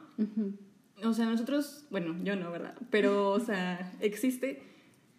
[1.04, 2.74] o sea, nosotros, bueno, yo no, ¿verdad?
[2.90, 4.62] Pero, o sea, existe.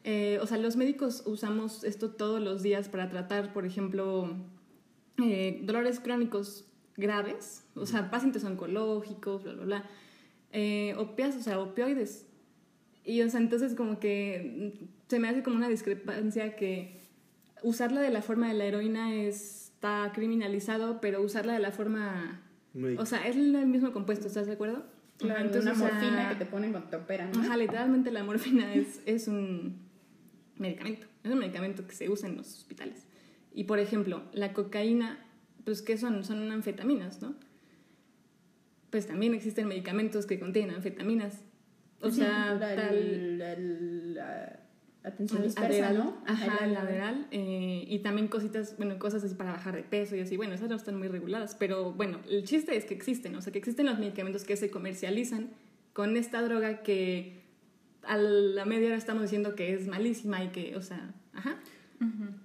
[0.03, 4.35] Eh, o sea, los médicos usamos esto todos los días para tratar, por ejemplo,
[5.23, 6.65] eh, dolores crónicos
[6.97, 9.89] graves, o sea, pacientes oncológicos, bla, bla, bla.
[10.51, 12.25] Eh, opias, o sea, opioides.
[13.05, 14.73] Y, o sea, entonces como que
[15.07, 17.01] se me hace como una discrepancia que
[17.61, 22.41] usarla de la forma de la heroína está criminalizado, pero usarla de la forma...
[22.97, 24.85] O sea, es el mismo compuesto, ¿estás de acuerdo?
[25.17, 27.29] Claro, entonces, una morfina que te ponen cuando te operan.
[27.37, 29.77] Ajá, literalmente la morfina es, es un
[30.57, 31.07] medicamento.
[31.23, 33.05] Es un medicamento que se usa en los hospitales.
[33.53, 35.23] Y por ejemplo, la cocaína,
[35.63, 36.23] pues ¿qué son?
[36.23, 37.35] Son anfetaminas, ¿no?
[38.89, 41.41] Pues también existen medicamentos que contienen anfetaminas.
[42.03, 44.17] O sea, tal
[45.03, 46.17] atención dispersa, ¿no?
[46.25, 47.27] Ajá, lateral.
[47.31, 50.37] Eh, y también cositas, bueno, cosas así para bajar de peso y así.
[50.37, 53.51] Bueno, esas no están muy reguladas, pero bueno, el chiste es que existen, o sea,
[53.51, 55.49] que existen los medicamentos que se comercializan
[55.91, 57.43] con esta droga que
[58.03, 61.59] a la media hora estamos diciendo que es malísima y que, o sea, ajá.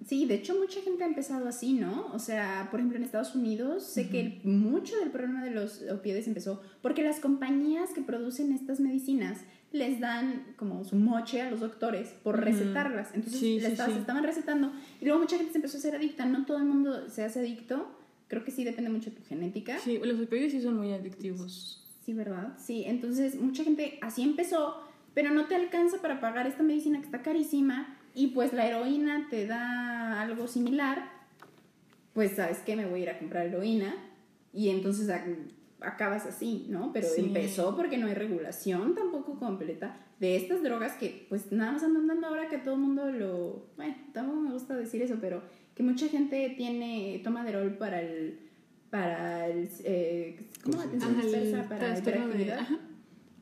[0.06, 2.06] Sí, de hecho mucha gente ha empezado así, ¿no?
[2.12, 6.26] O sea, por ejemplo en Estados Unidos sé que mucho del problema de los opioides
[6.28, 9.38] empezó porque las compañías que producen estas medicinas
[9.72, 13.10] les dan como su moche a los doctores por recetarlas.
[13.14, 16.24] Entonces les estaban recetando y luego mucha gente se empezó a hacer adicta.
[16.24, 17.94] No todo el mundo se hace adicto.
[18.28, 19.78] Creo que sí depende mucho de tu genética.
[19.78, 21.84] Sí, los opioides sí son muy adictivos.
[22.04, 22.56] Sí, ¿verdad?
[22.58, 24.82] Sí, entonces mucha gente así empezó,
[25.14, 29.28] pero no te alcanza para pagar esta medicina que está carísima y pues la heroína
[29.30, 31.08] te da algo similar.
[32.14, 33.94] Pues sabes que me voy a ir a comprar heroína
[34.52, 35.08] y entonces
[35.80, 36.92] acabas así, ¿no?
[36.92, 41.84] Pero empezó porque no hay regulación tampoco completa de estas drogas que pues nada más
[41.84, 43.68] andan dando ahora que todo el mundo lo...
[43.76, 45.40] Bueno, tampoco me gusta decir eso, pero
[45.76, 48.40] que mucha gente tiene, toma de rol para el...
[48.90, 49.68] Para el...
[49.84, 50.80] Eh, ¿Cómo?
[50.80, 52.58] Atención dispersa, para la hiperactividad.
[52.58, 52.78] Ajá.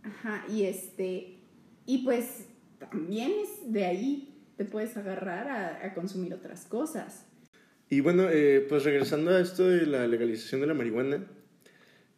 [0.02, 1.38] ajá, y este...
[1.86, 5.48] Y pues también es de ahí te puedes agarrar
[5.82, 7.26] a, consumir otras cosas.
[7.88, 11.24] Y bueno, eh, pues regresando a esto de la legalización de la marihuana,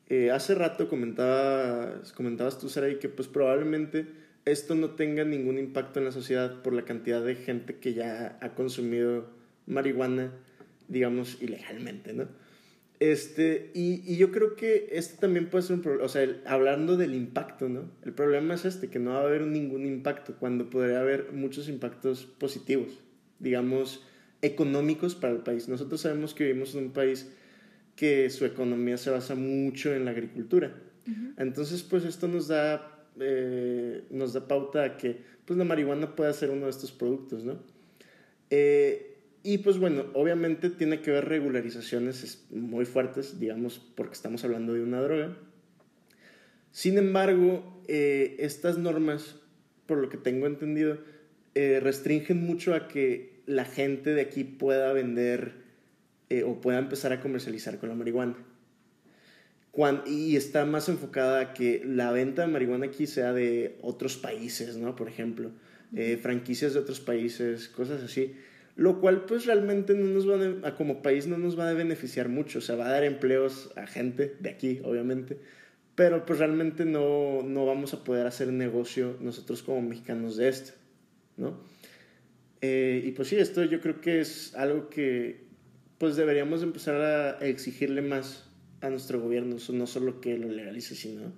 [0.09, 4.07] eh, hace rato comentabas, comentabas tú, Saray, que pues probablemente
[4.47, 8.39] esto no tenga ningún impacto en la sociedad por la cantidad de gente que ya
[8.41, 9.29] ha consumido
[9.67, 10.33] marihuana,
[10.89, 12.29] digamos, ilegalmente, ¿no?
[13.01, 16.97] Este, y, y yo creo que este también puede ser un problema, o sea, hablando
[16.97, 17.91] del impacto, ¿no?
[18.05, 21.69] El problema es este, que no va a haber ningún impacto, cuando podría haber muchos
[21.69, 22.99] impactos positivos,
[23.39, 24.05] digamos,
[24.43, 25.69] económicos para el país.
[25.69, 27.31] Nosotros sabemos que vivimos en un país
[27.95, 30.75] que su economía se basa mucho en la agricultura.
[31.39, 36.33] Entonces, pues esto nos da, eh, nos da pauta a que pues, la marihuana pueda
[36.35, 37.63] ser uno de estos productos, ¿no?
[38.51, 39.08] Eh,
[39.53, 44.83] y pues bueno, obviamente tiene que haber regularizaciones muy fuertes, digamos, porque estamos hablando de
[44.83, 45.37] una droga.
[46.71, 49.37] Sin embargo, eh, estas normas,
[49.87, 50.99] por lo que tengo entendido,
[51.55, 55.55] restringen mucho a que la gente de aquí pueda vender
[56.47, 58.37] o pueda empezar a comercializar con la marihuana
[60.07, 64.77] y está más enfocada a que la venta de marihuana aquí sea de otros países,
[64.77, 64.97] ¿no?
[64.97, 65.53] Por ejemplo,
[65.95, 68.35] eh, franquicias de otros países, cosas así.
[68.79, 72.29] Lo cual pues realmente no nos va a, como país no nos va a beneficiar
[72.29, 75.41] mucho, o sea, va a dar empleos a gente de aquí, obviamente,
[75.97, 80.75] pero pues realmente no, no vamos a poder hacer negocio nosotros como mexicanos de esto,
[81.37, 81.59] ¿no?
[82.61, 85.49] Eh, y pues sí, esto yo creo que es algo que
[85.99, 88.49] pues deberíamos empezar a exigirle más
[88.81, 91.33] a nuestro gobierno, no solo que lo legalice, sino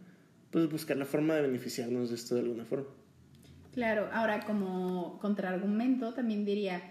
[0.50, 2.88] pues buscar la forma de beneficiarnos de esto de alguna forma.
[3.72, 6.82] Claro, ahora como contraargumento también diría,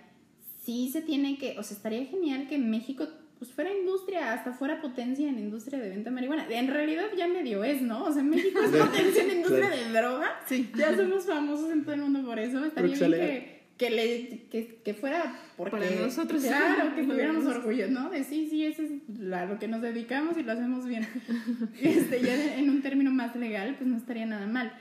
[0.69, 3.07] sí se tiene que, o sea, estaría genial que México
[3.39, 6.45] pues fuera industria, hasta fuera potencia en industria de venta de marihuana.
[6.47, 8.03] En realidad ya medio es, ¿no?
[8.03, 10.41] O sea, México es potencia en industria de droga.
[10.45, 10.69] Sí.
[10.75, 12.63] Ya somos famosos en todo el mundo por eso.
[12.63, 16.43] Estaría bien que que, le, que, que fuera porque, para nosotros.
[16.43, 18.09] Claro, que tuviéramos orgullo, ¿no?
[18.09, 18.91] De sí, sí, eso es
[19.33, 21.07] a lo que nos dedicamos y lo hacemos bien.
[21.81, 24.73] este, ya en un término más legal, pues no estaría nada mal.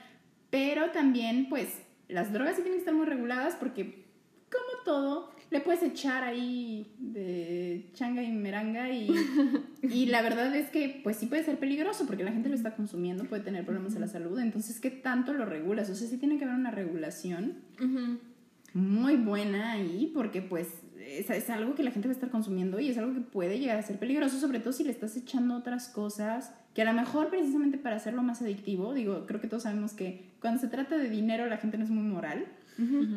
[0.50, 1.68] Pero también, pues,
[2.08, 4.04] las drogas sí tienen que estar muy reguladas porque,
[4.50, 9.10] como todo, le puedes echar ahí de changa y meranga y,
[9.82, 12.74] y la verdad es que pues sí puede ser peligroso porque la gente lo está
[12.74, 15.88] consumiendo, puede tener problemas de la salud, entonces ¿qué tanto lo regulas?
[15.90, 17.58] O sea, sí tiene que haber una regulación
[18.74, 22.78] muy buena ahí porque pues es, es, algo que la gente va a estar consumiendo
[22.80, 25.56] y es algo que puede llegar a ser peligroso, sobre todo si le estás echando
[25.56, 29.64] otras cosas que a lo mejor precisamente para hacerlo más adictivo, digo, creo que todos
[29.64, 32.46] sabemos que cuando se trata de dinero la gente no es muy moral.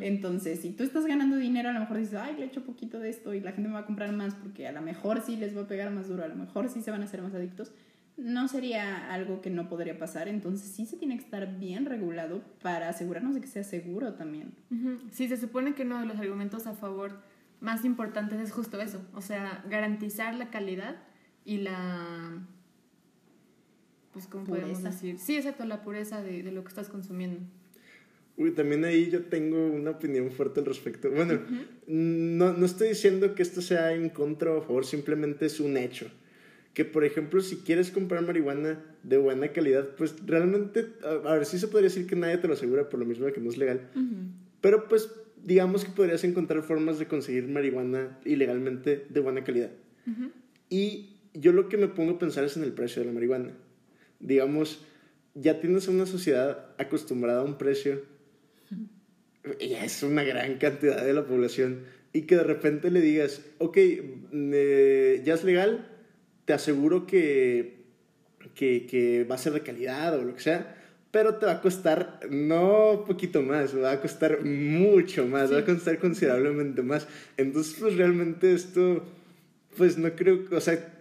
[0.01, 3.09] Entonces, si tú estás ganando dinero, a lo mejor dices, ay, le echo poquito de
[3.09, 5.55] esto y la gente me va a comprar más porque a lo mejor sí les
[5.55, 7.71] va a pegar más duro, a lo mejor sí se van a hacer más adictos
[8.17, 12.43] no sería algo que no podría pasar, entonces sí se tiene que estar bien regulado
[12.61, 14.53] para asegurarnos de que sea seguro también.
[15.11, 17.19] Sí, se supone que uno de los argumentos a favor
[17.59, 20.97] más importantes es justo eso, o sea, garantizar la calidad
[21.45, 22.45] y la...
[24.13, 25.17] Pues, ¿cómo podemos decir?
[25.17, 27.39] Sí, exacto, la pureza de, de, lo que estás consumiendo.
[28.37, 31.11] Uy, también ahí yo tengo una opinión fuerte al respecto.
[31.11, 31.39] Bueno,
[31.87, 35.77] no, no estoy diciendo que esto sea en contra o a favor, simplemente es un
[35.77, 36.09] hecho
[36.73, 41.59] que por ejemplo si quieres comprar marihuana de buena calidad, pues realmente, a, ver, sí
[41.59, 43.57] se podría decir que nadie te lo asegura por lo mismo de que no es
[43.57, 43.89] legal,
[44.61, 45.09] pero pues
[45.43, 49.71] digamos que podrías encontrar formas de conseguir marihuana ilegalmente de buena calidad.
[50.69, 53.51] Y yo lo que me pongo a pensar es en el precio de la marihuana.
[54.19, 54.85] Digamos,
[55.33, 58.03] ya tienes una sociedad acostumbrada a un precio,
[59.59, 63.77] y es una gran cantidad de la población, y que de repente le digas, ok,
[63.77, 65.87] eh, ya es legal,
[66.45, 67.77] te aseguro que,
[68.55, 70.75] que, que, va a ser de calidad o lo que sea,
[71.11, 75.65] pero te va a costar no poquito más, va a costar mucho más, va a
[75.65, 77.07] costar considerablemente más.
[77.37, 79.03] Entonces, pues realmente esto,
[79.77, 81.00] pues no creo, o sea,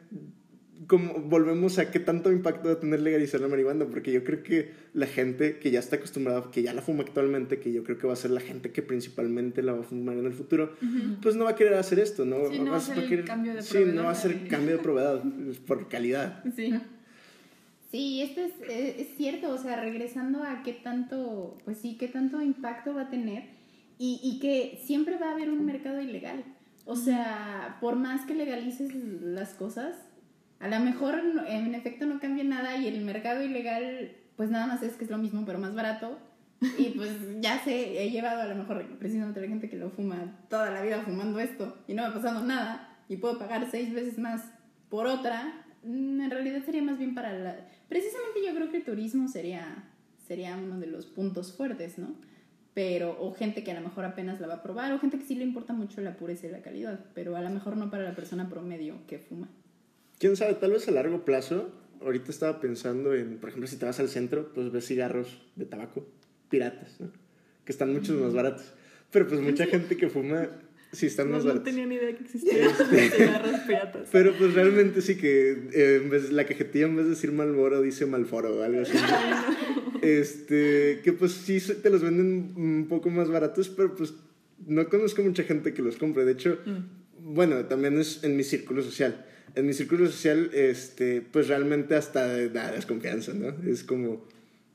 [0.86, 4.42] como volvemos a qué tanto impacto va a tener legalizar la marihuana, porque yo creo
[4.42, 7.98] que la gente que ya está acostumbrada, que ya la fuma actualmente, que yo creo
[7.98, 10.74] que va a ser la gente que principalmente la va a fumar en el futuro,
[11.20, 12.48] pues no va a querer hacer esto, ¿no?
[12.50, 15.22] Sí, no va a ser cambio de Sí, no va a ser cambio de proveedor,
[15.66, 16.42] por calidad.
[16.54, 16.72] Sí.
[17.90, 22.40] Sí, esto es, es, cierto, o sea, regresando a qué tanto, pues sí, qué tanto
[22.40, 23.42] impacto va a tener
[23.98, 26.44] y, y que siempre va a haber un mercado ilegal.
[26.86, 29.96] O sea, por más que legalices las cosas,
[30.60, 34.82] a lo mejor en efecto no cambia nada y el mercado ilegal pues nada más
[34.82, 36.18] es que es lo mismo pero más barato
[36.78, 39.90] y pues ya sé, he llevado a lo mejor precisamente a la gente que lo
[39.90, 43.68] fuma toda la vida fumando esto y no me ha pasado nada y puedo pagar
[43.70, 44.42] seis veces más
[44.90, 47.56] por otra, mm, en realidad sería más bien para la...
[47.88, 49.84] Precisamente yo creo que el turismo sería,
[50.26, 52.14] sería uno de los puntos fuertes, ¿no?
[52.74, 55.24] Pero, o gente que a lo mejor apenas la va a probar, o gente que
[55.24, 58.04] sí le importa mucho la pureza y la calidad, pero a lo mejor no para
[58.04, 59.48] la persona promedio que fuma
[60.20, 61.72] quién sabe, tal vez a largo plazo.
[62.02, 65.64] Ahorita estaba pensando en, por ejemplo, si te vas al centro, pues ves cigarros de
[65.64, 66.06] tabaco
[66.48, 67.10] piratas, ¿no?
[67.64, 68.72] Que están muchos más baratos.
[69.10, 70.48] Pero pues mucha gente que fuma
[70.92, 71.66] sí están más baratos.
[71.66, 74.08] No tenía ni idea que existían este, cigarros piratas.
[74.12, 77.82] Pero pues realmente sí que eh, en vez, la cajetilla en vez de decir Malboro
[77.82, 78.96] dice Malforo o algo así.
[80.02, 84.14] este, que pues sí te los venden un poco más baratos, pero pues
[84.66, 86.24] no conozco mucha gente que los compre.
[86.24, 87.34] De hecho, mm.
[87.34, 92.48] bueno, también es en mi círculo social en mi círculo social, este, pues realmente hasta
[92.48, 93.48] da desconfianza, ¿no?
[93.68, 94.24] Es como,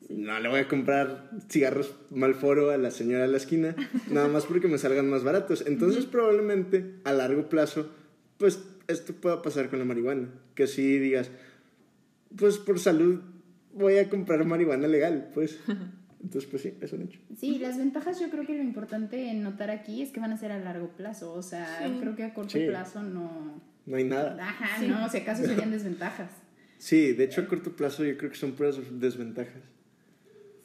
[0.09, 3.75] no le voy a comprar cigarros Malforo a la señora de la esquina,
[4.09, 5.63] nada más porque me salgan más baratos.
[5.65, 7.89] Entonces, probablemente a largo plazo,
[8.37, 10.29] pues esto pueda pasar con la marihuana.
[10.53, 11.31] Que si digas,
[12.35, 13.21] pues por salud
[13.73, 15.59] voy a comprar marihuana legal, pues.
[16.21, 17.19] Entonces, pues sí, es un hecho.
[17.37, 20.37] Sí, las ventajas yo creo que lo importante en notar aquí es que van a
[20.37, 21.31] ser a largo plazo.
[21.33, 21.67] O sea,
[21.99, 23.61] creo que a corto plazo no...
[23.85, 24.37] No hay nada.
[24.41, 26.31] Ajá, no, si acaso serían desventajas.
[26.77, 29.63] Sí, de hecho a corto plazo yo creo que son puras desventajas.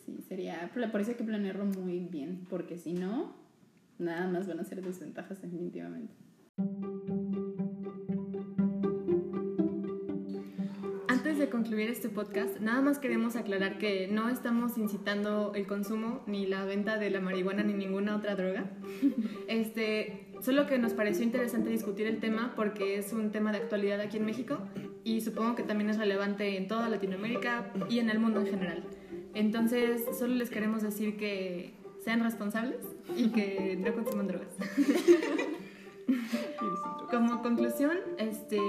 [0.04, 3.36] Sí, sería, por eso hay que planearlo muy bien, porque si no,
[3.98, 6.14] nada más van a ser desventajas definitivamente.
[11.40, 16.46] de concluir este podcast, nada más queremos aclarar que no estamos incitando el consumo ni
[16.46, 18.70] la venta de la marihuana ni ninguna otra droga.
[19.48, 24.00] Este, solo que nos pareció interesante discutir el tema porque es un tema de actualidad
[24.00, 24.58] aquí en México
[25.04, 28.84] y supongo que también es relevante en toda Latinoamérica y en el mundo en general.
[29.34, 31.72] Entonces, solo les queremos decir que
[32.04, 32.80] sean responsables
[33.16, 34.48] y que no consuman drogas.
[37.10, 38.60] Como conclusión, este,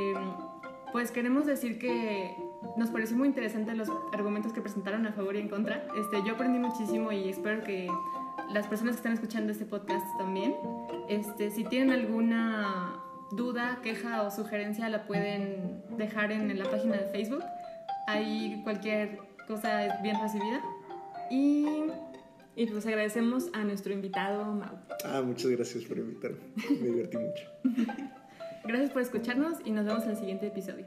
[0.91, 2.31] pues queremos decir que
[2.77, 5.87] nos pareció muy interesante los argumentos que presentaron a favor y en contra.
[5.97, 7.87] Este, yo aprendí muchísimo y espero que
[8.53, 10.55] las personas que están escuchando este podcast también.
[11.09, 12.95] Este, si tienen alguna
[13.31, 17.43] duda, queja o sugerencia, la pueden dejar en, la página de Facebook.
[18.07, 20.61] Ahí cualquier cosa es bien recibida.
[21.29, 21.65] Y,
[22.55, 24.77] y pues agradecemos a nuestro invitado Mau.
[25.05, 26.39] Ah, muchas gracias por invitarme.
[26.69, 27.43] Me divertí mucho.
[28.65, 30.85] gracias por escucharnos y nos vemos en el siguiente episodio.